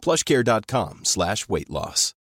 [0.00, 2.14] plushcare.com slash weight loss.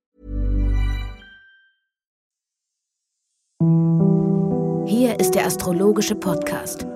[4.87, 6.87] Hier ist der astrologische Podcast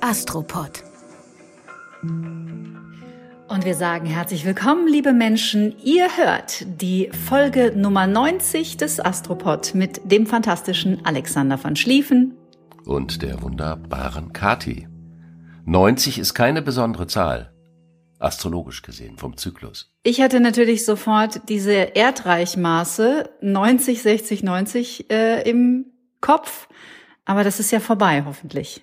[0.00, 0.84] Astropod.
[3.48, 5.74] Und wir sagen herzlich willkommen, liebe Menschen.
[5.84, 12.36] Ihr hört die Folge Nummer 90 des Astropod mit dem fantastischen Alexander von Schlieffen
[12.84, 14.88] und der wunderbaren Kati.
[15.64, 17.51] 90 ist keine besondere Zahl,
[18.22, 19.92] astrologisch gesehen vom Zyklus.
[20.02, 25.86] Ich hatte natürlich sofort diese Erdreichmaße 90, 60, 90 äh, im
[26.20, 26.68] Kopf,
[27.24, 28.82] aber das ist ja vorbei, hoffentlich.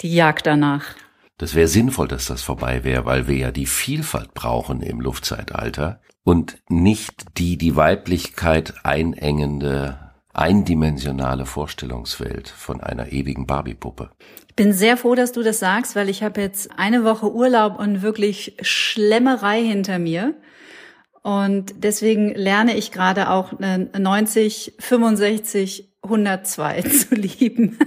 [0.00, 0.94] Die Jagd danach.
[1.38, 6.00] Das wäre sinnvoll, dass das vorbei wäre, weil wir ja die Vielfalt brauchen im Luftzeitalter
[6.22, 14.10] und nicht die die Weiblichkeit einengende eindimensionale Vorstellungswelt von einer ewigen Barbie-Puppe.
[14.48, 17.78] Ich bin sehr froh, dass du das sagst, weil ich habe jetzt eine Woche Urlaub
[17.78, 20.34] und wirklich Schlemmerei hinter mir.
[21.22, 27.78] Und deswegen lerne ich gerade auch 90, 65, 102 zu lieben.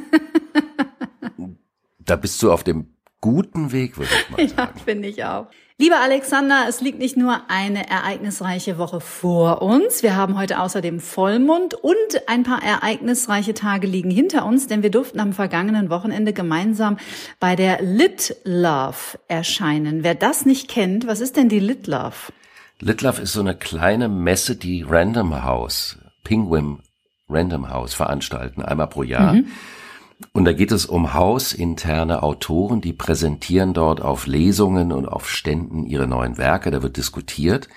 [2.00, 4.74] da bist du auf dem guten Weg, würde ich mal sagen.
[4.76, 5.48] Ja, finde ich auch.
[5.80, 10.04] Lieber Alexander, es liegt nicht nur eine ereignisreiche Woche vor uns.
[10.04, 14.92] Wir haben heute außerdem Vollmond und ein paar ereignisreiche Tage liegen hinter uns, denn wir
[14.92, 16.98] durften am vergangenen Wochenende gemeinsam
[17.40, 20.04] bei der Lit Love erscheinen.
[20.04, 22.32] Wer das nicht kennt, was ist denn die Lit Love?
[22.80, 26.84] Lit Love ist so eine kleine Messe, die Random House, Penguin
[27.30, 29.34] Random House veranstalten, einmal pro Jahr.
[29.34, 29.48] Mhm.
[30.32, 35.86] Und da geht es um hausinterne Autoren, die präsentieren dort auf Lesungen und auf Ständen
[35.86, 37.68] ihre neuen Werke, da wird diskutiert.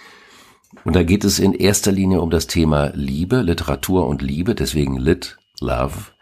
[0.85, 4.97] Und da geht es in erster Linie um das Thema Liebe, Literatur und Liebe, deswegen
[4.97, 6.13] Lit, Love.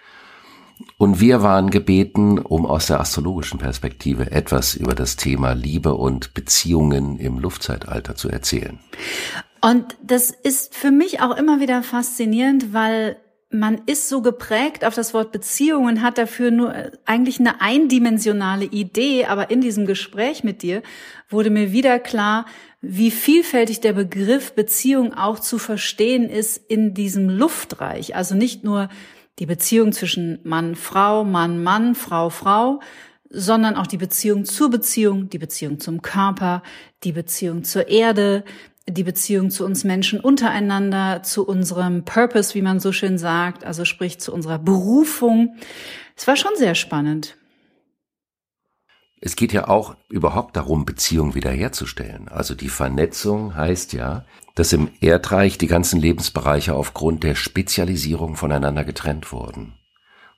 [0.99, 6.35] Und wir waren gebeten, um aus der astrologischen Perspektive etwas über das Thema Liebe und
[6.35, 8.79] Beziehungen im Luftzeitalter zu erzählen.
[9.61, 13.17] Und das ist für mich auch immer wieder faszinierend, weil
[13.55, 17.61] man ist so geprägt auf das Wort Beziehung und hat dafür nur äh, eigentlich eine
[17.61, 20.83] eindimensionale Idee, aber in diesem Gespräch mit dir
[21.29, 22.47] wurde mir wieder klar,
[22.81, 28.15] wie vielfältig der Begriff Beziehung auch zu verstehen ist in diesem Luftreich.
[28.15, 28.89] Also nicht nur
[29.39, 32.81] die Beziehung zwischen Mann, Frau, Mann, Mann, Frau, Frau,
[33.31, 36.63] sondern auch die Beziehung zur Beziehung, die Beziehung zum Körper,
[37.03, 38.45] die Beziehung zur Erde,
[38.89, 43.85] die Beziehung zu uns Menschen untereinander, zu unserem Purpose, wie man so schön sagt, also
[43.85, 45.57] sprich zu unserer Berufung.
[46.17, 47.37] Es war schon sehr spannend.
[49.21, 52.29] Es geht ja auch überhaupt darum, Beziehungen wiederherzustellen.
[52.29, 58.85] Also die Vernetzung heißt ja, dass im Erdreich die ganzen Lebensbereiche aufgrund der Spezialisierung voneinander
[58.85, 59.73] getrennt wurden.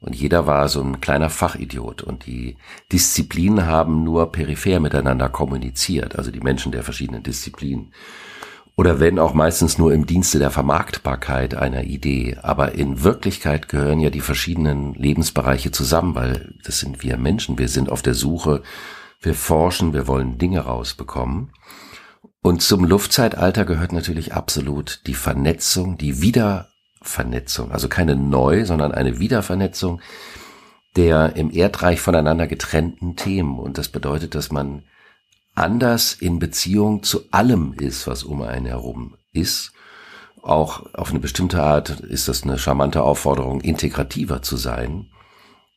[0.00, 2.56] Und jeder war so ein kleiner Fachidiot und die
[2.92, 7.92] Disziplinen haben nur peripher miteinander kommuniziert, also die Menschen der verschiedenen Disziplinen
[8.76, 12.36] oder wenn auch meistens nur im Dienste der Vermarktbarkeit einer Idee.
[12.42, 17.58] Aber in Wirklichkeit gehören ja die verschiedenen Lebensbereiche zusammen, weil das sind wir Menschen.
[17.58, 18.62] Wir sind auf der Suche,
[19.22, 21.52] wir forschen, wir wollen Dinge rausbekommen.
[22.42, 26.20] Und zum Luftzeitalter gehört natürlich absolut die Vernetzung, die
[27.06, 30.00] Wiedervernetzung, also keine neu, sondern eine Wiedervernetzung
[30.96, 33.58] der im Erdreich voneinander getrennten Themen.
[33.58, 34.82] Und das bedeutet, dass man
[35.54, 39.72] anders in Beziehung zu allem ist, was um einen herum ist.
[40.40, 45.10] Auch auf eine bestimmte Art ist das eine charmante Aufforderung, integrativer zu sein.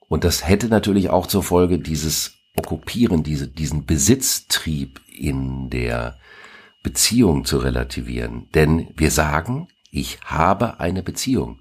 [0.07, 6.17] Und das hätte natürlich auch zur Folge dieses Okkupieren, diese, diesen Besitztrieb in der
[6.81, 8.47] Beziehung zu relativieren.
[8.56, 11.59] Denn wir sagen, ich habe eine Beziehung.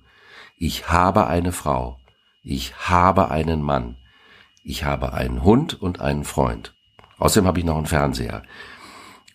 [0.56, 1.98] Ich habe eine Frau.
[2.42, 3.96] Ich habe einen Mann.
[4.62, 6.74] Ich habe einen Hund und einen Freund.
[7.18, 8.42] Außerdem habe ich noch einen Fernseher.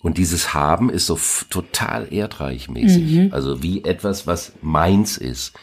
[0.02, 1.18] Und dieses Haben ist so
[1.50, 3.12] total erdreichmäßig.
[3.12, 3.34] Mhm.
[3.34, 5.54] Also wie etwas, was meins ist.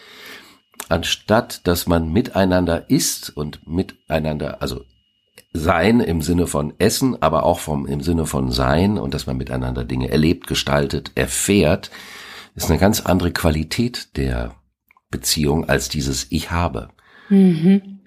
[0.88, 4.84] Anstatt, dass man miteinander isst und miteinander, also
[5.52, 9.36] sein im Sinne von Essen, aber auch vom, im Sinne von Sein und dass man
[9.36, 11.90] miteinander Dinge erlebt, gestaltet, erfährt,
[12.54, 14.54] ist eine ganz andere Qualität der
[15.10, 16.88] Beziehung als dieses Ich habe.
[17.28, 18.00] Mhm.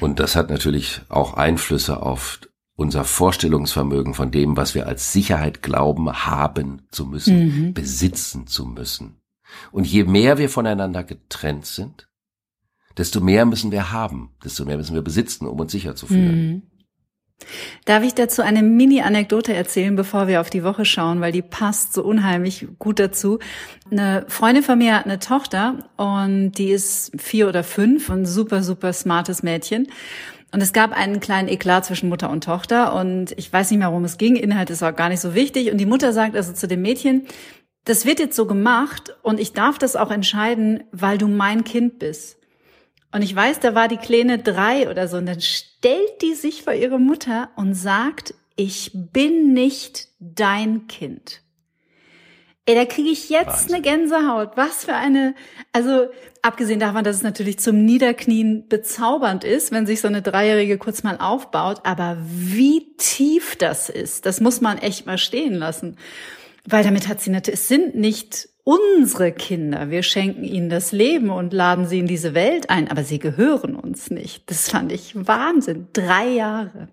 [0.00, 2.40] Und das hat natürlich auch Einflüsse auf
[2.74, 7.74] unser Vorstellungsvermögen von dem, was wir als Sicherheit glauben, haben zu müssen, mhm.
[7.74, 9.20] besitzen zu müssen.
[9.70, 12.08] Und je mehr wir voneinander getrennt sind,
[12.96, 16.52] desto mehr müssen wir haben, desto mehr müssen wir besitzen, um uns sicher zu fühlen.
[16.52, 16.62] Mhm.
[17.84, 21.92] Darf ich dazu eine Mini-Anekdote erzählen, bevor wir auf die Woche schauen, weil die passt
[21.92, 23.38] so unheimlich gut dazu.
[23.90, 28.62] Eine Freundin von mir hat eine Tochter und die ist vier oder fünf und super,
[28.62, 29.88] super smartes Mädchen.
[30.52, 33.90] Und es gab einen kleinen Eklat zwischen Mutter und Tochter und ich weiß nicht mehr,
[33.90, 34.34] worum es ging.
[34.36, 35.70] Inhalt ist auch gar nicht so wichtig.
[35.70, 37.26] Und die Mutter sagt also zu dem Mädchen,
[37.84, 41.98] das wird jetzt so gemacht und ich darf das auch entscheiden, weil du mein Kind
[41.98, 42.39] bist.
[43.12, 46.62] Und ich weiß, da war die Kleine drei oder so und dann stellt die sich
[46.62, 51.42] vor ihre Mutter und sagt, ich bin nicht dein Kind.
[52.66, 53.74] Ey, da kriege ich jetzt Wahnsinn.
[53.74, 54.52] eine Gänsehaut.
[54.56, 55.34] Was für eine,
[55.72, 56.08] also
[56.42, 61.02] abgesehen davon, dass es natürlich zum Niederknien bezaubernd ist, wenn sich so eine Dreijährige kurz
[61.02, 65.96] mal aufbaut, aber wie tief das ist, das muss man echt mal stehen lassen.
[66.64, 69.90] Weil damit hat sie natürlich, es sind nicht unsere Kinder.
[69.90, 73.74] Wir schenken ihnen das Leben und laden sie in diese Welt ein, aber sie gehören
[73.74, 74.48] uns nicht.
[74.48, 75.88] Das fand ich Wahnsinn.
[75.92, 76.88] Drei Jahre.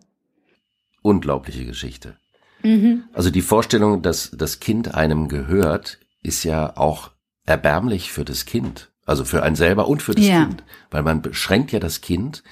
[1.04, 2.18] Unglaubliche Geschichte.
[2.64, 3.04] Mhm.
[3.14, 7.12] Also die Vorstellung, dass das Kind einem gehört, ist ja auch
[7.46, 8.90] erbärmlich für das Kind.
[9.06, 10.46] Also für einen selber und für das ja.
[10.46, 10.64] Kind.
[10.90, 12.44] Weil man beschränkt ja das Kind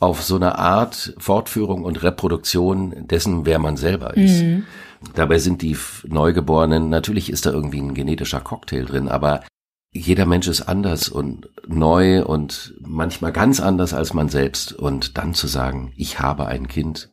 [0.00, 4.42] auf so eine Art Fortführung und Reproduktion dessen, wer man selber ist.
[4.42, 4.64] Mhm.
[5.14, 9.42] Dabei sind die Neugeborenen, natürlich ist da irgendwie ein genetischer Cocktail drin, aber
[9.94, 14.72] jeder Mensch ist anders und neu und manchmal ganz anders als man selbst.
[14.72, 17.10] Und dann zu sagen, ich habe ein Kind.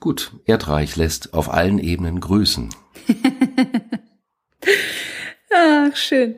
[0.00, 2.70] Gut, Erdreich lässt auf allen Ebenen grüßen.
[5.54, 6.34] Ach, schön.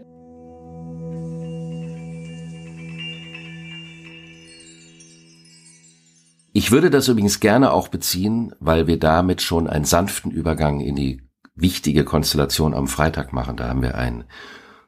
[6.65, 10.97] Ich würde das übrigens gerne auch beziehen, weil wir damit schon einen sanften Übergang in
[10.97, 11.21] die
[11.55, 13.59] wichtige Konstellation am Freitag machen.
[13.59, 14.25] Da haben wir einen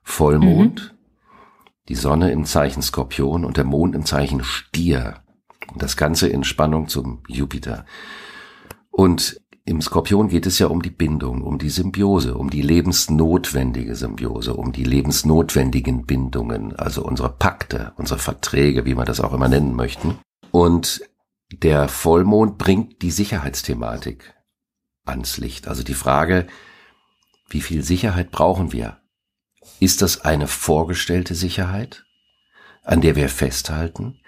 [0.02, 0.98] Vollmond, mhm.
[1.90, 5.16] die Sonne im Zeichen Skorpion und der Mond im Zeichen Stier.
[5.70, 7.84] Und das Ganze in Spannung zum Jupiter.
[8.90, 13.96] Und im Skorpion geht es ja um die Bindung, um die Symbiose, um die lebensnotwendige
[13.96, 19.48] Symbiose, um die lebensnotwendigen Bindungen, also unsere Pakte, unsere Verträge, wie man das auch immer
[19.48, 20.16] nennen möchten.
[20.52, 21.02] Und
[21.52, 24.34] der Vollmond bringt die Sicherheitsthematik
[25.04, 25.68] ans Licht.
[25.68, 26.46] Also die Frage,
[27.48, 28.98] wie viel Sicherheit brauchen wir?
[29.78, 32.04] Ist das eine vorgestellte Sicherheit,
[32.82, 34.20] an der wir festhalten?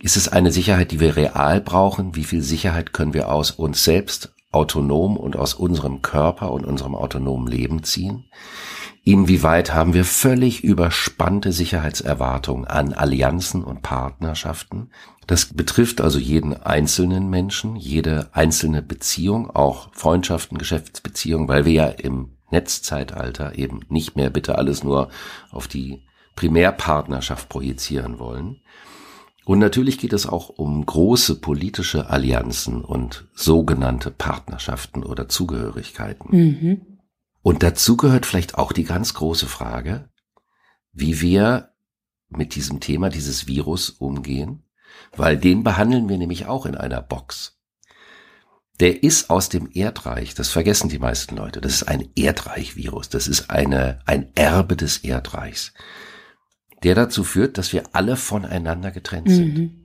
[0.00, 2.16] Ist es eine Sicherheit, die wir real brauchen?
[2.16, 6.94] Wie viel Sicherheit können wir aus uns selbst autonom und aus unserem Körper und unserem
[6.94, 8.24] autonomen Leben ziehen?
[9.02, 14.90] Inwieweit haben wir völlig überspannte Sicherheitserwartungen an Allianzen und Partnerschaften?
[15.26, 21.86] Das betrifft also jeden einzelnen Menschen, jede einzelne Beziehung, auch Freundschaften, Geschäftsbeziehungen, weil wir ja
[21.86, 25.08] im Netzzeitalter eben nicht mehr bitte alles nur
[25.50, 26.02] auf die
[26.36, 28.60] Primärpartnerschaft projizieren wollen.
[29.44, 36.30] Und natürlich geht es auch um große politische Allianzen und sogenannte Partnerschaften oder Zugehörigkeiten.
[36.30, 36.80] Mhm.
[37.42, 40.10] Und dazu gehört vielleicht auch die ganz große Frage,
[40.92, 41.70] wie wir
[42.28, 44.64] mit diesem Thema, dieses Virus umgehen,
[45.16, 47.58] weil den behandeln wir nämlich auch in einer Box.
[48.78, 51.60] Der ist aus dem Erdreich, das vergessen die meisten Leute.
[51.60, 55.74] Das ist ein Erdreich-Virus, das ist eine, ein Erbe des Erdreichs,
[56.82, 59.79] der dazu führt, dass wir alle voneinander getrennt sind.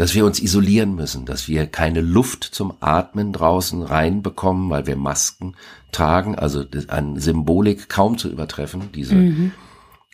[0.00, 4.96] Dass wir uns isolieren müssen, dass wir keine Luft zum Atmen draußen reinbekommen, weil wir
[4.96, 5.56] Masken
[5.92, 9.52] tragen, also an Symbolik kaum zu übertreffen, diese mhm.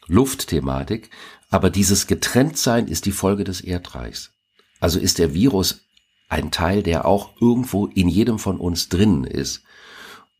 [0.08, 1.10] Luftthematik.
[1.50, 4.32] Aber dieses Getrenntsein ist die Folge des Erdreichs.
[4.80, 5.82] Also ist der Virus
[6.28, 9.62] ein Teil, der auch irgendwo in jedem von uns drinnen ist.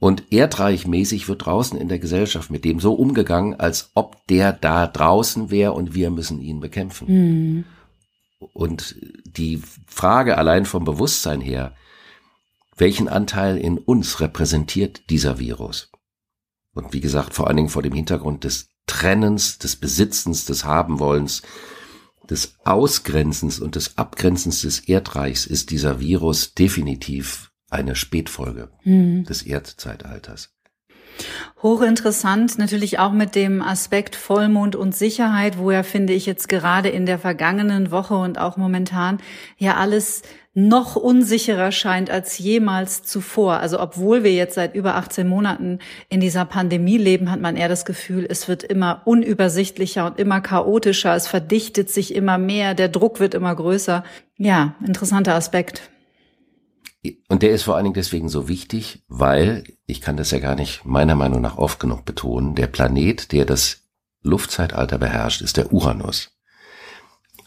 [0.01, 4.89] Und erdreichmäßig wird draußen in der Gesellschaft mit dem so umgegangen, als ob der da
[4.89, 7.07] draußen wäre und wir müssen ihn bekämpfen.
[7.07, 7.65] Mhm.
[8.39, 11.75] Und die Frage allein vom Bewusstsein her,
[12.77, 15.91] welchen Anteil in uns repräsentiert dieser Virus?
[16.75, 21.43] Und wie gesagt, vor allen Dingen vor dem Hintergrund des Trennens, des Besitzens, des Habenwollens,
[22.29, 29.25] des Ausgrenzens und des Abgrenzens des Erdreichs ist dieser Virus definitiv eine Spätfolge mhm.
[29.25, 30.56] des Erdzeitalters.
[31.63, 36.89] Hochinteressant, natürlich auch mit dem Aspekt Vollmond und Sicherheit, wo ja, finde ich, jetzt gerade
[36.89, 39.19] in der vergangenen Woche und auch momentan
[39.59, 40.23] ja alles
[40.59, 43.61] noch unsicherer scheint als jemals zuvor.
[43.61, 47.69] Also obwohl wir jetzt seit über 18 Monaten in dieser Pandemie leben, hat man eher
[47.69, 52.89] das Gefühl, es wird immer unübersichtlicher und immer chaotischer, es verdichtet sich immer mehr, der
[52.89, 54.03] Druck wird immer größer.
[54.39, 55.91] Ja, interessanter Aspekt.
[57.29, 60.55] Und der ist vor allen Dingen deswegen so wichtig, weil, ich kann das ja gar
[60.55, 63.83] nicht meiner Meinung nach oft genug betonen, der Planet, der das
[64.23, 66.31] Luftzeitalter beherrscht, ist der Uranus.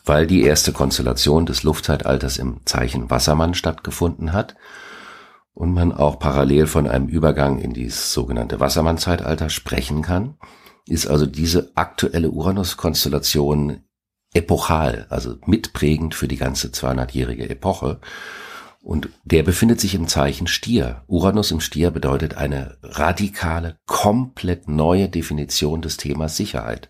[0.06, 4.56] Weil die erste Konstellation des Luftzeitalters im Zeichen Wassermann stattgefunden hat
[5.54, 10.38] und man auch parallel von einem Übergang in dieses sogenannte Wassermann-Zeitalter sprechen kann,
[10.88, 13.84] ist also diese aktuelle Uranus-Konstellation
[14.34, 18.00] epochal, also mitprägend für die ganze 200-jährige Epoche.
[18.82, 21.04] Und der befindet sich im Zeichen Stier.
[21.08, 26.90] Uranus im Stier bedeutet eine radikale, komplett neue Definition des Themas Sicherheit.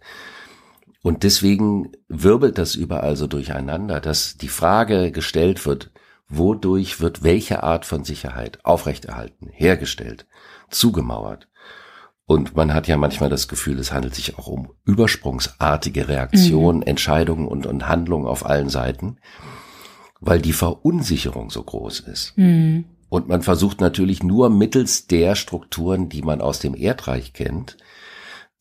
[1.01, 5.91] Und deswegen wirbelt das überall so durcheinander, dass die Frage gestellt wird,
[6.27, 10.27] wodurch wird welche Art von Sicherheit aufrechterhalten, hergestellt,
[10.69, 11.47] zugemauert.
[12.25, 16.85] Und man hat ja manchmal das Gefühl, es handelt sich auch um übersprungsartige Reaktionen, mhm.
[16.85, 19.17] Entscheidungen und, und Handlungen auf allen Seiten,
[20.19, 22.37] weil die Verunsicherung so groß ist.
[22.37, 22.85] Mhm.
[23.09, 27.77] Und man versucht natürlich nur mittels der Strukturen, die man aus dem Erdreich kennt,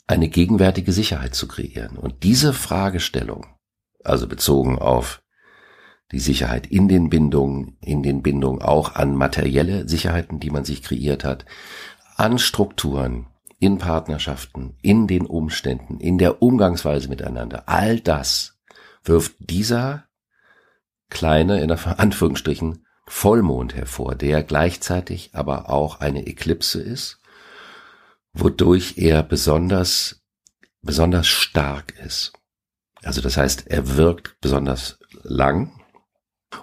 [0.07, 1.99] eine gegenwärtige Sicherheit zu kreieren.
[1.99, 3.47] Und diese Fragestellung,
[4.03, 5.23] also bezogen auf
[6.13, 10.83] die Sicherheit in den Bindungen, in den Bindungen auch an materielle Sicherheiten, die man sich
[10.83, 11.45] kreiert hat,
[12.17, 13.27] an Strukturen,
[13.61, 17.65] in Partnerschaften, in den Umständen, in der Umgangsweise miteinander.
[17.67, 18.59] All das
[19.05, 20.08] wirft dieser
[21.11, 27.21] kleine, in Anführungsstrichen, Vollmond hervor, der gleichzeitig aber auch eine Eklipse ist,
[28.33, 30.23] wodurch er besonders,
[30.83, 32.33] besonders stark ist.
[33.03, 35.79] Also das heißt, er wirkt besonders lang,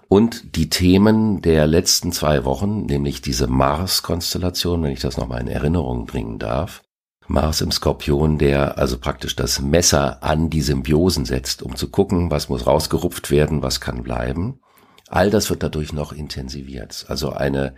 [0.07, 5.47] und die Themen der letzten zwei Wochen, nämlich diese Mars-Konstellation, wenn ich das nochmal in
[5.47, 6.83] Erinnerung bringen darf,
[7.27, 12.31] Mars im Skorpion, der also praktisch das Messer an die Symbiosen setzt, um zu gucken,
[12.31, 14.59] was muss rausgerupft werden, was kann bleiben.
[15.07, 17.05] All das wird dadurch noch intensiviert.
[17.07, 17.75] Also eine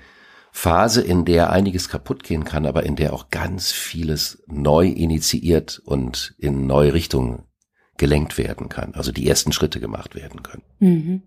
[0.51, 5.79] Phase, in der einiges kaputt gehen kann, aber in der auch ganz vieles neu initiiert
[5.85, 7.43] und in neue Richtungen
[7.97, 8.93] gelenkt werden kann.
[8.95, 10.63] Also die ersten Schritte gemacht werden können.
[10.79, 11.21] Mhm.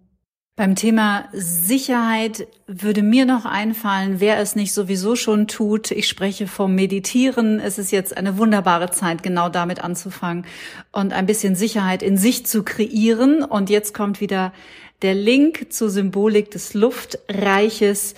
[0.61, 5.91] Beim Thema Sicherheit würde mir noch einfallen, wer es nicht sowieso schon tut.
[5.91, 7.61] Ich spreche vom Meditieren.
[7.61, 10.45] Es ist jetzt eine wunderbare Zeit, genau damit anzufangen
[10.93, 13.43] und ein bisschen Sicherheit in sich zu kreieren.
[13.43, 14.53] Und jetzt kommt wieder
[15.01, 18.15] der Link zur Symbolik des Luftreiches,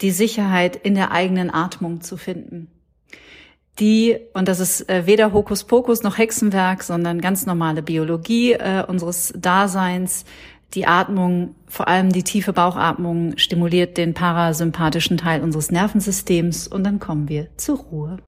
[0.00, 2.72] die Sicherheit in der eigenen Atmung zu finden.
[3.80, 9.32] Die, und das ist äh, weder Hokuspokus noch Hexenwerk, sondern ganz normale Biologie äh, unseres
[9.36, 10.24] Daseins,
[10.74, 16.98] die Atmung, vor allem die tiefe Bauchatmung, stimuliert den parasympathischen Teil unseres Nervensystems und dann
[16.98, 18.18] kommen wir zur Ruhe.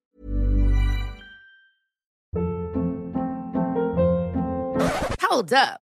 [5.28, 5.86] Hold up.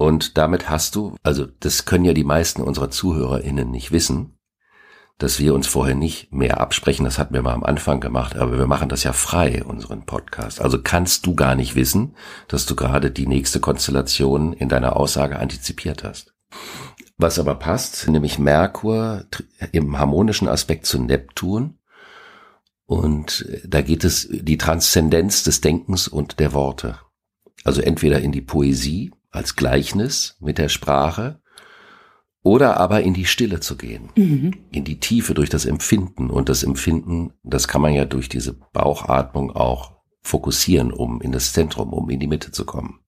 [0.00, 4.38] Und damit hast du, also das können ja die meisten unserer ZuhörerInnen nicht wissen,
[5.18, 7.04] dass wir uns vorher nicht mehr absprechen.
[7.04, 10.62] Das hatten wir mal am Anfang gemacht, aber wir machen das ja frei, unseren Podcast.
[10.62, 12.14] Also kannst du gar nicht wissen,
[12.48, 16.32] dass du gerade die nächste Konstellation in deiner Aussage antizipiert hast.
[17.18, 19.26] Was aber passt, nämlich Merkur
[19.70, 21.78] im harmonischen Aspekt zu Neptun.
[22.86, 27.00] Und da geht es die Transzendenz des Denkens und der Worte.
[27.64, 31.40] Also entweder in die Poesie als Gleichnis mit der Sprache
[32.42, 34.54] oder aber in die Stille zu gehen, mhm.
[34.70, 36.30] in die Tiefe durch das Empfinden.
[36.30, 41.52] Und das Empfinden, das kann man ja durch diese Bauchatmung auch fokussieren, um in das
[41.52, 43.00] Zentrum, um in die Mitte zu kommen.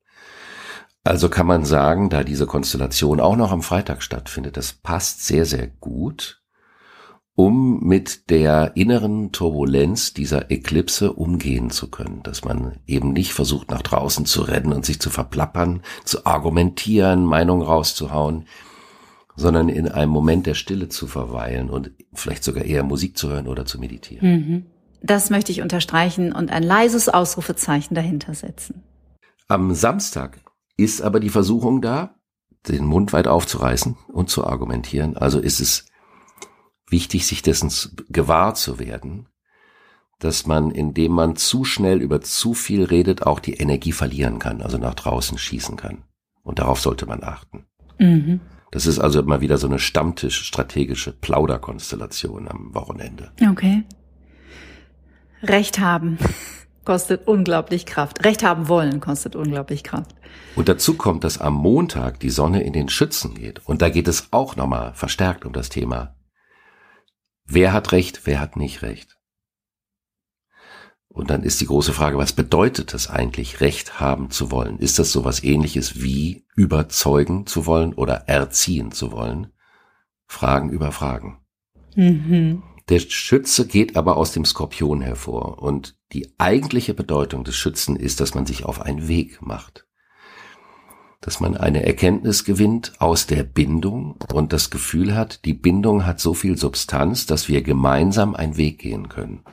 [1.05, 5.47] Also kann man sagen, da diese Konstellation auch noch am Freitag stattfindet, das passt sehr,
[5.47, 6.42] sehr gut
[7.35, 13.71] um mit der inneren Turbulenz dieser Eklipse umgehen zu können, dass man eben nicht versucht,
[13.71, 18.47] nach draußen zu rennen und sich zu verplappern, zu argumentieren, Meinungen rauszuhauen,
[19.35, 23.49] sondern in einem Moment der Stille zu verweilen und vielleicht sogar eher Musik zu hören
[23.49, 24.29] oder zu meditieren.
[24.29, 24.67] Mhm.
[25.03, 28.83] Das möchte ich unterstreichen und ein leises Ausrufezeichen dahinter setzen.
[29.49, 30.39] Am Samstag
[30.77, 32.15] ist aber die Versuchung da,
[32.69, 35.17] den Mund weit aufzureißen und zu argumentieren.
[35.17, 35.87] Also ist es
[36.93, 37.73] wichtig, sich dessen
[38.09, 39.27] gewahr zu werden,
[40.21, 44.63] dass man, indem man zu schnell über zu viel redet, auch die Energie verlieren kann,
[44.63, 46.05] also nach draußen schießen kann.
[46.45, 47.65] Und darauf sollte man achten.
[47.99, 48.41] Mhm.
[48.71, 53.33] Das ist also mal wieder so eine Stammtisch-strategische Plauderkonstellation am Wochenende.
[53.51, 53.85] Okay.
[55.43, 56.19] Recht haben
[56.85, 58.25] kostet unglaublich Kraft.
[58.25, 60.15] Recht haben wollen kostet unglaublich Kraft.
[60.57, 63.61] Und dazu kommt, dass am Montag die Sonne in den Schützen geht.
[63.67, 66.15] Und da geht es auch nochmal verstärkt um das Thema.
[67.55, 69.19] Wer hat Recht, wer hat nicht Recht?
[71.09, 74.79] Und dann ist die große Frage, was bedeutet es eigentlich, Recht haben zu wollen?
[74.79, 79.53] Ist das sowas ähnliches wie überzeugen zu wollen oder erziehen zu wollen?
[80.27, 81.45] Fragen über Fragen.
[81.95, 82.63] Mhm.
[82.89, 88.21] Der Schütze geht aber aus dem Skorpion hervor und die eigentliche Bedeutung des Schützen ist,
[88.21, 89.87] dass man sich auf einen Weg macht.
[91.23, 96.21] Dass man eine Erkenntnis gewinnt aus der Bindung und das Gefühl hat, die Bindung hat
[96.21, 99.45] so viel Substanz, dass wir gemeinsam einen Weg gehen können.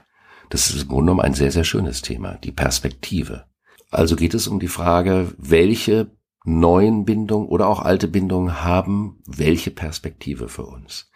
[0.49, 3.45] Das ist im Grunde genommen ein sehr, sehr schönes Thema, die Perspektive.
[3.91, 6.11] Also geht es um die Frage, welche
[6.43, 11.11] neuen Bindungen oder auch alte Bindungen haben welche Perspektive für uns.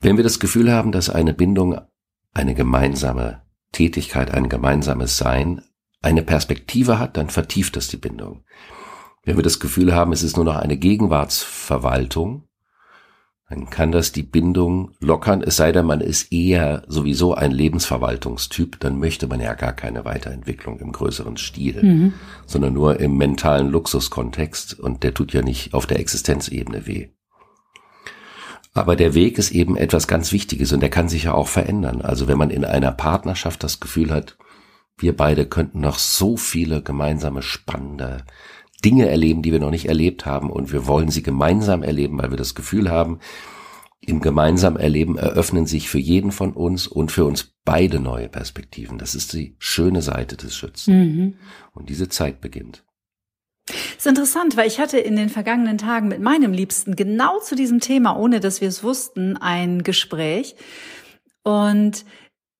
[0.00, 1.80] Wenn wir das Gefühl haben, dass eine Bindung
[2.34, 5.62] eine gemeinsame Tätigkeit, ein gemeinsames Sein
[6.02, 8.44] eine Perspektive hat, dann vertieft das die Bindung.
[9.26, 12.44] Wenn wir das Gefühl haben, es ist nur noch eine Gegenwartsverwaltung,
[13.48, 18.78] dann kann das die Bindung lockern, es sei denn, man ist eher sowieso ein Lebensverwaltungstyp,
[18.78, 22.14] dann möchte man ja gar keine Weiterentwicklung im größeren Stil, mhm.
[22.46, 27.08] sondern nur im mentalen Luxuskontext und der tut ja nicht auf der Existenzebene weh.
[28.74, 32.00] Aber der Weg ist eben etwas ganz Wichtiges und der kann sich ja auch verändern.
[32.00, 34.36] Also wenn man in einer Partnerschaft das Gefühl hat,
[34.98, 38.24] wir beide könnten noch so viele gemeinsame spannende
[38.84, 42.30] Dinge erleben, die wir noch nicht erlebt haben und wir wollen sie gemeinsam erleben, weil
[42.30, 43.20] wir das Gefühl haben,
[44.00, 48.98] im gemeinsamen Erleben eröffnen sich für jeden von uns und für uns beide neue Perspektiven.
[48.98, 50.98] Das ist die schöne Seite des Schützen.
[50.98, 51.34] Mhm.
[51.72, 52.84] Und diese Zeit beginnt.
[53.66, 57.56] Das ist interessant, weil ich hatte in den vergangenen Tagen mit meinem Liebsten genau zu
[57.56, 60.54] diesem Thema, ohne dass wir es wussten, ein Gespräch.
[61.42, 62.04] Und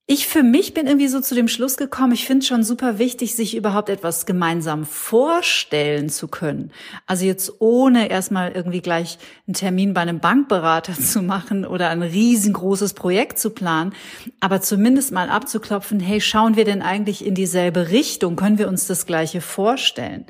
[0.09, 3.35] ich für mich bin irgendwie so zu dem Schluss gekommen, ich finde schon super wichtig,
[3.35, 6.71] sich überhaupt etwas gemeinsam vorstellen zu können.
[7.07, 12.03] Also jetzt ohne erstmal irgendwie gleich einen Termin bei einem Bankberater zu machen oder ein
[12.03, 13.95] riesengroßes Projekt zu planen,
[14.39, 18.37] aber zumindest mal abzuklopfen, hey, schauen wir denn eigentlich in dieselbe Richtung?
[18.37, 20.25] Können wir uns das Gleiche vorstellen?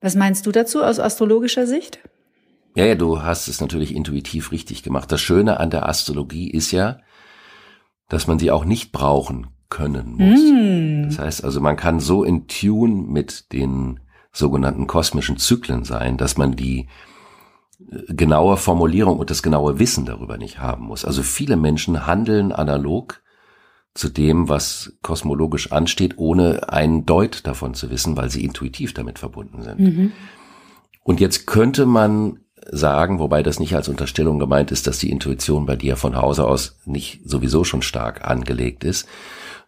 [0.00, 1.98] Was meinst du dazu aus astrologischer Sicht?
[2.76, 5.10] Ja, ja, du hast es natürlich intuitiv richtig gemacht.
[5.10, 7.00] Das Schöne an der Astrologie ist ja,
[8.08, 10.40] dass man sie auch nicht brauchen können muss.
[10.40, 11.08] Mm.
[11.08, 14.00] Das heißt also, man kann so in Tune mit den
[14.32, 16.88] sogenannten kosmischen Zyklen sein, dass man die
[17.90, 21.04] äh, genaue Formulierung und das genaue Wissen darüber nicht haben muss.
[21.04, 23.22] Also viele Menschen handeln analog
[23.94, 29.20] zu dem, was kosmologisch ansteht, ohne einen Deut davon zu wissen, weil sie intuitiv damit
[29.20, 29.78] verbunden sind.
[29.78, 30.12] Mhm.
[31.04, 35.66] Und jetzt könnte man sagen, wobei das nicht als Unterstellung gemeint ist, dass die Intuition
[35.66, 39.06] bei dir von Hause aus nicht sowieso schon stark angelegt ist.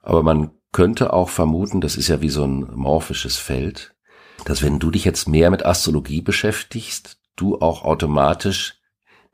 [0.02, 3.94] Aber man könnte auch vermuten, das ist ja wie so ein morphisches Feld,
[4.44, 8.80] dass wenn du dich jetzt mehr mit Astrologie beschäftigst, du auch automatisch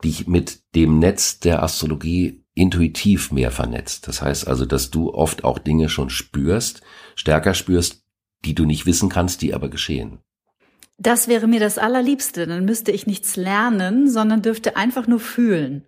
[0.02, 4.08] dich mit dem Netz der Astrologie intuitiv mehr vernetzt.
[4.08, 6.82] Das heißt also, dass du oft auch Dinge schon spürst,
[7.14, 8.02] stärker spürst,
[8.44, 10.18] die du nicht wissen kannst, die aber geschehen.
[11.02, 12.46] Das wäre mir das Allerliebste.
[12.46, 15.84] Dann müsste ich nichts lernen, sondern dürfte einfach nur fühlen.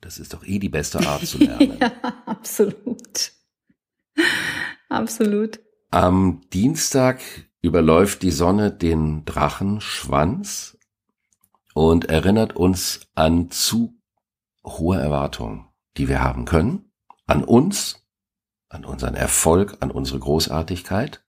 [0.00, 1.76] Das ist doch eh die beste Art zu lernen.
[1.80, 1.92] ja,
[2.24, 3.32] absolut.
[4.88, 5.60] Absolut.
[5.90, 7.20] Am Dienstag
[7.60, 10.78] überläuft die Sonne den Drachenschwanz
[11.74, 14.00] und erinnert uns an zu
[14.64, 15.66] hohe Erwartungen,
[15.98, 16.90] die wir haben können,
[17.26, 18.06] an uns,
[18.70, 21.22] an unseren Erfolg, an unsere Großartigkeit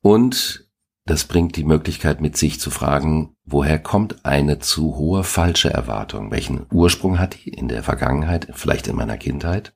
[0.00, 0.65] und
[1.06, 6.32] das bringt die Möglichkeit mit sich zu fragen, woher kommt eine zu hohe falsche Erwartung?
[6.32, 9.72] Welchen Ursprung hat die in der Vergangenheit, vielleicht in meiner Kindheit?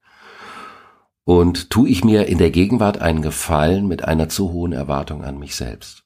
[1.22, 5.38] Und tue ich mir in der Gegenwart einen Gefallen mit einer zu hohen Erwartung an
[5.38, 6.02] mich selbst?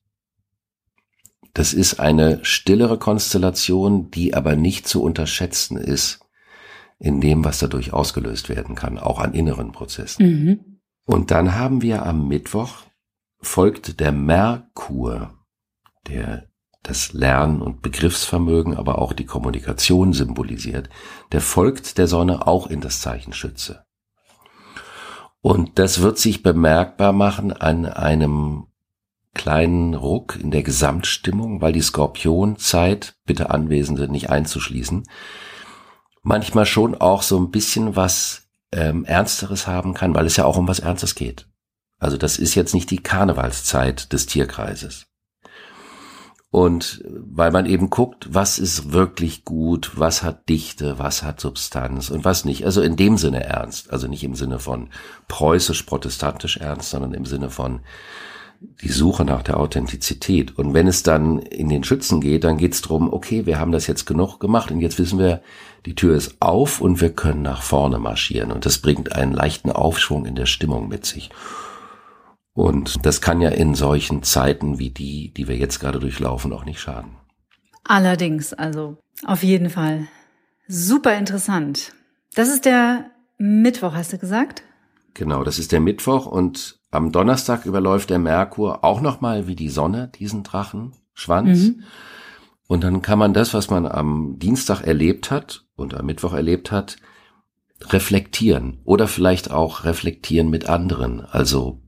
[1.54, 6.20] Das ist eine stillere Konstellation, die aber nicht zu unterschätzen ist
[6.98, 10.26] in dem, was dadurch ausgelöst werden kann, auch an inneren Prozessen.
[10.26, 10.80] Mhm.
[11.06, 12.82] Und dann haben wir am Mittwoch
[13.44, 15.34] folgt der Merkur,
[16.08, 16.48] der
[16.82, 20.90] das Lernen und Begriffsvermögen, aber auch die Kommunikation symbolisiert,
[21.32, 23.84] der folgt der Sonne auch in das Zeichen Schütze.
[25.40, 28.66] Und das wird sich bemerkbar machen an einem
[29.34, 35.04] kleinen Ruck in der Gesamtstimmung, weil die Skorpionzeit, bitte Anwesende nicht einzuschließen,
[36.22, 40.56] manchmal schon auch so ein bisschen was ähm, Ernsteres haben kann, weil es ja auch
[40.56, 41.48] um was Ernstes geht.
[42.04, 45.06] Also das ist jetzt nicht die Karnevalszeit des Tierkreises.
[46.50, 52.10] Und weil man eben guckt, was ist wirklich gut, was hat Dichte, was hat Substanz
[52.10, 52.64] und was nicht.
[52.64, 53.90] Also in dem Sinne ernst.
[53.92, 54.90] Also nicht im Sinne von
[55.26, 57.80] preußisch-protestantisch ernst, sondern im Sinne von
[58.82, 60.56] die Suche nach der Authentizität.
[60.56, 63.72] Und wenn es dann in den Schützen geht, dann geht es darum, okay, wir haben
[63.72, 65.42] das jetzt genug gemacht und jetzt wissen wir,
[65.86, 68.52] die Tür ist auf und wir können nach vorne marschieren.
[68.52, 71.30] Und das bringt einen leichten Aufschwung in der Stimmung mit sich.
[72.54, 76.64] Und das kann ja in solchen Zeiten wie die, die wir jetzt gerade durchlaufen, auch
[76.64, 77.16] nicht schaden.
[77.82, 80.06] Allerdings, also auf jeden Fall.
[80.68, 81.92] Super interessant.
[82.34, 84.62] Das ist der Mittwoch, hast du gesagt?
[85.14, 89.68] Genau, das ist der Mittwoch und am Donnerstag überläuft der Merkur auch nochmal wie die
[89.68, 91.58] Sonne diesen Drachenschwanz.
[91.58, 91.82] Mhm.
[92.66, 96.72] Und dann kann man das, was man am Dienstag erlebt hat und am Mittwoch erlebt
[96.72, 96.96] hat,
[97.82, 101.20] reflektieren oder vielleicht auch reflektieren mit anderen.
[101.20, 101.83] Also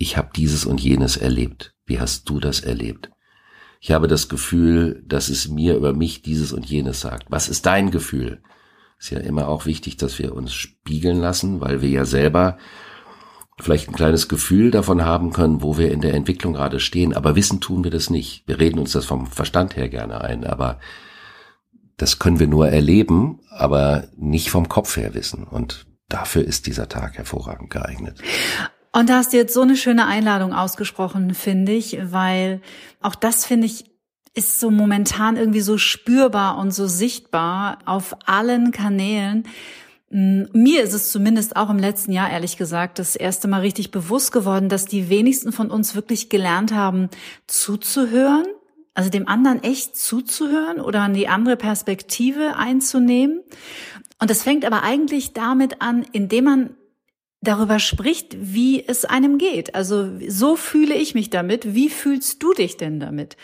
[0.00, 1.74] ich habe dieses und jenes erlebt.
[1.84, 3.10] Wie hast du das erlebt?
[3.80, 7.26] Ich habe das Gefühl, dass es mir über mich dieses und jenes sagt.
[7.28, 8.42] Was ist dein Gefühl?
[8.98, 12.56] Ist ja immer auch wichtig, dass wir uns spiegeln lassen, weil wir ja selber
[13.58, 17.12] vielleicht ein kleines Gefühl davon haben können, wo wir in der Entwicklung gerade stehen.
[17.14, 18.48] Aber wissen tun wir das nicht.
[18.48, 20.80] Wir reden uns das vom Verstand her gerne ein, aber
[21.98, 25.44] das können wir nur erleben, aber nicht vom Kopf her wissen.
[25.44, 28.18] Und dafür ist dieser Tag hervorragend geeignet.
[28.92, 32.60] Und da hast du jetzt so eine schöne Einladung ausgesprochen, finde ich, weil
[33.00, 33.90] auch das finde ich
[34.32, 39.44] ist so momentan irgendwie so spürbar und so sichtbar auf allen Kanälen.
[40.10, 43.90] Mm, mir ist es zumindest auch im letzten Jahr, ehrlich gesagt, das erste Mal richtig
[43.90, 47.08] bewusst geworden, dass die wenigsten von uns wirklich gelernt haben,
[47.48, 48.46] zuzuhören,
[48.94, 53.40] also dem anderen echt zuzuhören oder an die andere Perspektive einzunehmen.
[54.20, 56.70] Und das fängt aber eigentlich damit an, indem man
[57.42, 59.74] darüber spricht, wie es einem geht.
[59.74, 61.74] Also so fühle ich mich damit.
[61.74, 63.38] Wie fühlst du dich denn damit?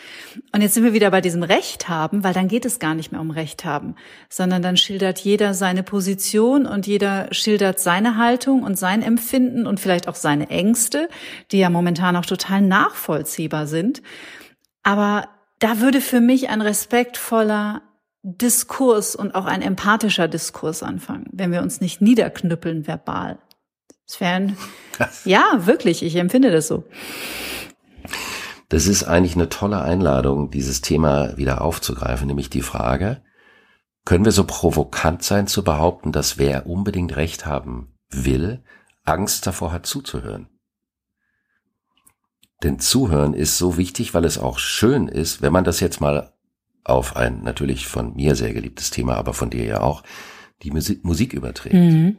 [0.53, 3.11] Und jetzt sind wir wieder bei diesem Recht haben, weil dann geht es gar nicht
[3.11, 3.95] mehr um Recht haben,
[4.29, 9.79] sondern dann schildert jeder seine Position und jeder schildert seine Haltung und sein Empfinden und
[9.79, 11.09] vielleicht auch seine Ängste,
[11.51, 14.03] die ja momentan auch total nachvollziehbar sind.
[14.83, 17.81] Aber da würde für mich ein respektvoller
[18.21, 23.39] Diskurs und auch ein empathischer Diskurs anfangen, wenn wir uns nicht niederknüppeln verbal.
[24.19, 24.53] Wäre
[25.25, 26.83] ja, wirklich, ich empfinde das so.
[28.69, 33.21] Das ist eigentlich eine tolle Einladung, dieses Thema wieder aufzugreifen, nämlich die Frage,
[34.05, 38.63] können wir so provokant sein zu behaupten, dass wer unbedingt Recht haben will,
[39.03, 40.47] Angst davor hat zuzuhören?
[42.63, 46.33] Denn Zuhören ist so wichtig, weil es auch schön ist, wenn man das jetzt mal
[46.83, 50.03] auf ein natürlich von mir sehr geliebtes Thema, aber von dir ja auch,
[50.63, 51.75] die Musik, überträgt.
[51.75, 52.17] Mhm.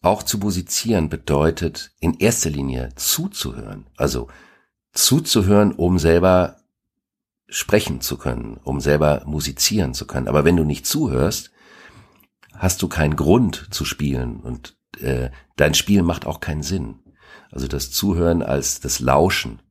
[0.00, 3.86] Auch zu musizieren bedeutet in erster Linie zuzuhören.
[3.96, 4.28] Also
[4.92, 6.56] zuzuhören, um selber
[7.48, 10.28] sprechen zu können, um selber musizieren zu können.
[10.28, 11.50] Aber wenn du nicht zuhörst,
[12.54, 16.96] hast du keinen Grund zu spielen und äh, dein Spiel macht auch keinen Sinn.
[17.50, 19.62] Also das Zuhören als das Lauschen.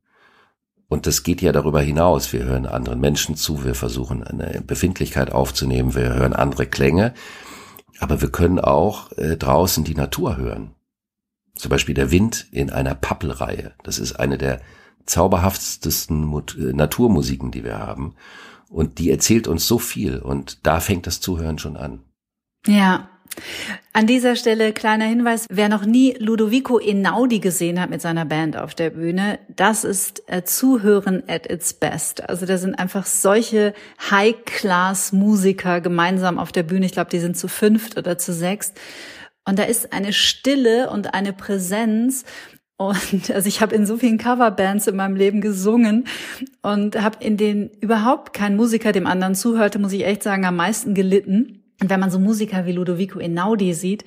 [0.88, 2.32] Und das geht ja darüber hinaus.
[2.32, 7.14] Wir hören anderen Menschen zu, wir versuchen eine Befindlichkeit aufzunehmen, wir hören andere Klänge.
[8.00, 10.74] Aber wir können auch äh, draußen die Natur hören.
[11.54, 13.74] Zum Beispiel der Wind in einer Pappelreihe.
[13.82, 14.60] Das ist eine der
[15.06, 18.14] zauberhaftesten Mut äh, Naturmusiken, die wir haben.
[18.68, 20.18] Und die erzählt uns so viel.
[20.18, 22.04] Und da fängt das Zuhören schon an.
[22.66, 23.08] Ja,
[23.92, 28.56] an dieser Stelle kleiner Hinweis, wer noch nie Ludovico Einaudi gesehen hat mit seiner Band
[28.56, 32.28] auf der Bühne, das ist äh, Zuhören at its best.
[32.28, 33.74] Also da sind einfach solche
[34.10, 36.86] High-Class-Musiker gemeinsam auf der Bühne.
[36.86, 38.78] Ich glaube, die sind zu fünft oder zu sechst.
[39.44, 42.24] Und da ist eine Stille und eine Präsenz.
[42.76, 46.06] Und also ich habe in so vielen Coverbands in meinem Leben gesungen
[46.62, 50.56] und habe in denen überhaupt kein Musiker dem anderen zuhörte, muss ich echt sagen, am
[50.56, 51.64] meisten gelitten.
[51.80, 54.04] Und wenn man so Musiker wie Ludovico Einaudi sieht,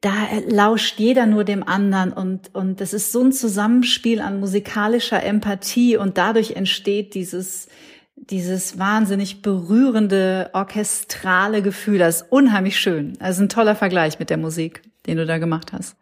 [0.00, 0.12] da
[0.48, 5.96] lauscht jeder nur dem anderen und, und das ist so ein Zusammenspiel an musikalischer Empathie
[5.96, 7.68] und dadurch entsteht dieses,
[8.14, 11.98] dieses wahnsinnig berührende, orchestrale Gefühl.
[11.98, 13.16] Das ist unheimlich schön.
[13.20, 15.96] Also ein toller Vergleich mit der Musik, den du da gemacht hast.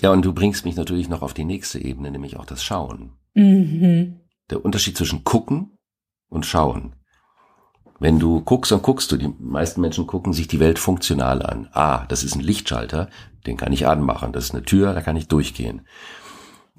[0.00, 3.12] Ja, und du bringst mich natürlich noch auf die nächste Ebene, nämlich auch das Schauen.
[3.34, 4.20] Mhm.
[4.50, 5.78] Der Unterschied zwischen gucken
[6.28, 6.96] und schauen.
[8.00, 9.16] Wenn du guckst, dann guckst du.
[9.16, 11.68] Die meisten Menschen gucken sich die Welt funktional an.
[11.72, 13.08] Ah, das ist ein Lichtschalter,
[13.46, 14.32] den kann ich anmachen.
[14.32, 15.82] Das ist eine Tür, da kann ich durchgehen.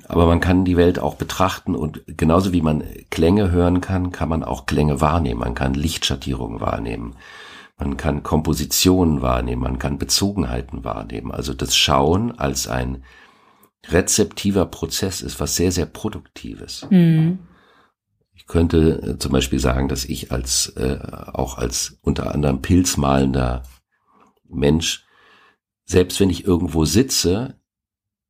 [0.07, 4.29] Aber man kann die Welt auch betrachten und genauso wie man Klänge hören kann, kann
[4.29, 5.39] man auch Klänge wahrnehmen.
[5.39, 7.15] Man kann Lichtschattierungen wahrnehmen.
[7.77, 9.63] Man kann Kompositionen wahrnehmen.
[9.63, 11.31] Man kann Bezogenheiten wahrnehmen.
[11.31, 13.03] Also das Schauen als ein
[13.89, 16.87] rezeptiver Prozess ist was sehr, sehr Produktives.
[16.89, 17.39] Mhm.
[18.45, 20.99] Ich könnte äh, zum Beispiel sagen, dass ich als äh,
[21.33, 23.63] auch als unter anderem pilzmalender
[24.47, 25.03] Mensch,
[25.83, 27.59] selbst wenn ich irgendwo sitze,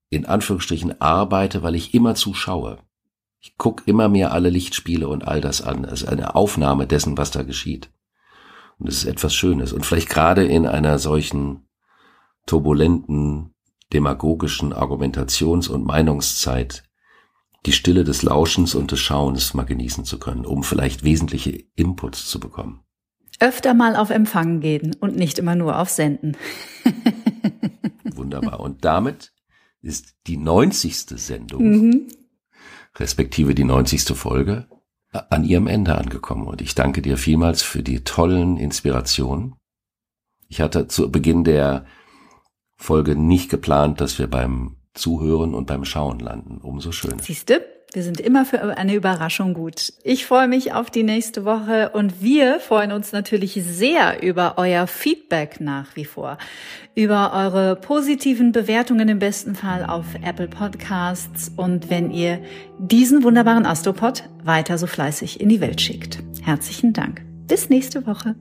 [0.10, 2.78] in Anführungsstrichen arbeite, weil ich immer zuschaue.
[3.42, 5.84] Ich gucke immer mehr alle Lichtspiele und all das an.
[5.84, 7.92] Ist eine Aufnahme dessen, was da geschieht.
[8.80, 9.74] Und es ist etwas Schönes.
[9.74, 11.68] Und vielleicht gerade in einer solchen
[12.46, 13.54] turbulenten,
[13.92, 16.85] demagogischen Argumentations- und Meinungszeit
[17.66, 22.28] die Stille des Lauschens und des Schauens mal genießen zu können, um vielleicht wesentliche Inputs
[22.28, 22.82] zu bekommen.
[23.40, 26.38] Öfter mal auf Empfang gehen und nicht immer nur auf Senden.
[28.16, 28.60] Wunderbar.
[28.62, 29.34] Und damit
[29.82, 30.96] ist die 90.
[31.20, 32.08] Sendung, mhm.
[32.98, 34.16] respektive die 90.
[34.16, 34.68] Folge,
[35.12, 36.48] an ihrem Ende angekommen.
[36.48, 39.56] Und ich danke dir vielmals für die tollen Inspirationen.
[40.48, 41.86] Ich hatte zu Beginn der
[42.78, 46.60] Folge nicht geplant, dass wir beim Zuhören und beim Schauen landen.
[46.64, 47.22] Umso schöner.
[47.22, 49.94] Siehste, wir sind immer für eine Überraschung gut.
[50.04, 54.86] Ich freue mich auf die nächste Woche und wir freuen uns natürlich sehr über euer
[54.86, 56.38] Feedback nach wie vor.
[56.94, 62.40] Über eure positiven Bewertungen im besten Fall auf Apple Podcasts und wenn ihr
[62.80, 66.22] diesen wunderbaren Astropod weiter so fleißig in die Welt schickt.
[66.42, 67.22] Herzlichen Dank.
[67.48, 68.36] Bis nächste Woche.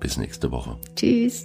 [0.00, 0.76] Bis nächste Woche.
[0.96, 1.44] Tschüss.